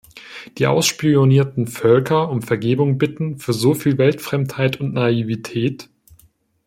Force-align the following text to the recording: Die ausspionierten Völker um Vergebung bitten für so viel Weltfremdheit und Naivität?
Die 0.57 0.65
ausspionierten 0.65 1.67
Völker 1.67 2.31
um 2.31 2.41
Vergebung 2.41 2.97
bitten 2.97 3.37
für 3.37 3.53
so 3.53 3.75
viel 3.75 3.99
Weltfremdheit 3.99 4.81
und 4.81 4.95
Naivität? 4.95 5.89